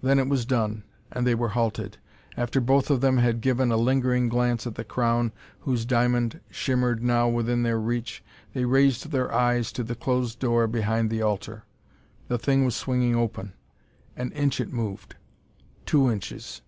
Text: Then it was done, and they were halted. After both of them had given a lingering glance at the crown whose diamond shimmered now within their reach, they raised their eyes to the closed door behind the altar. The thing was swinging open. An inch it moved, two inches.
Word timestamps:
Then 0.00 0.20
it 0.20 0.28
was 0.28 0.46
done, 0.46 0.84
and 1.10 1.26
they 1.26 1.34
were 1.34 1.48
halted. 1.48 1.98
After 2.36 2.60
both 2.60 2.88
of 2.88 3.00
them 3.00 3.16
had 3.16 3.40
given 3.40 3.72
a 3.72 3.76
lingering 3.76 4.28
glance 4.28 4.64
at 4.64 4.76
the 4.76 4.84
crown 4.84 5.32
whose 5.62 5.84
diamond 5.84 6.38
shimmered 6.50 7.02
now 7.02 7.26
within 7.28 7.64
their 7.64 7.80
reach, 7.80 8.22
they 8.52 8.64
raised 8.64 9.10
their 9.10 9.34
eyes 9.34 9.72
to 9.72 9.82
the 9.82 9.96
closed 9.96 10.38
door 10.38 10.68
behind 10.68 11.10
the 11.10 11.20
altar. 11.22 11.64
The 12.28 12.38
thing 12.38 12.64
was 12.64 12.76
swinging 12.76 13.16
open. 13.16 13.54
An 14.14 14.30
inch 14.34 14.60
it 14.60 14.72
moved, 14.72 15.16
two 15.84 16.12
inches. 16.12 16.62